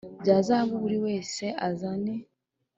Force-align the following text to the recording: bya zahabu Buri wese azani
bya 0.21 0.37
zahabu 0.47 0.75
Buri 0.83 0.97
wese 1.05 1.43
azani 1.67 2.15